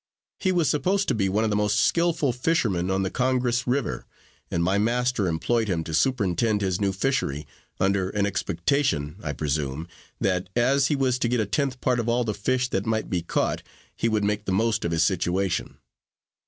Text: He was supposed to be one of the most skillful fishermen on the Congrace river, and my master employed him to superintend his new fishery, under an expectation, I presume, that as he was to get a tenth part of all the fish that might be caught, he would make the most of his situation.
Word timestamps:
He 0.39 0.51
was 0.51 0.67
supposed 0.67 1.07
to 1.09 1.13
be 1.13 1.29
one 1.29 1.43
of 1.43 1.51
the 1.51 1.55
most 1.55 1.79
skillful 1.79 2.33
fishermen 2.33 2.89
on 2.89 3.03
the 3.03 3.11
Congrace 3.11 3.67
river, 3.67 4.07
and 4.49 4.63
my 4.63 4.79
master 4.79 5.27
employed 5.27 5.67
him 5.67 5.83
to 5.83 5.93
superintend 5.93 6.61
his 6.61 6.81
new 6.81 6.91
fishery, 6.91 7.45
under 7.79 8.09
an 8.09 8.25
expectation, 8.25 9.17
I 9.21 9.33
presume, 9.33 9.87
that 10.19 10.49
as 10.55 10.87
he 10.87 10.95
was 10.95 11.19
to 11.19 11.27
get 11.27 11.39
a 11.39 11.45
tenth 11.45 11.81
part 11.81 11.99
of 11.99 12.09
all 12.09 12.23
the 12.23 12.33
fish 12.33 12.67
that 12.69 12.87
might 12.87 13.11
be 13.11 13.21
caught, 13.21 13.61
he 13.95 14.09
would 14.09 14.23
make 14.23 14.45
the 14.45 14.51
most 14.51 14.83
of 14.83 14.91
his 14.91 15.03
situation. 15.03 15.77